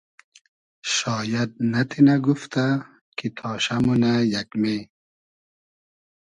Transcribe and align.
شاید 0.95 1.49
نئتینۂ 1.71 2.15
گوفتۂ 2.25 2.65
کی 3.17 3.27
تاشۂ 3.37 3.77
مونۂ 3.85 4.13
یئگمې 4.33 4.77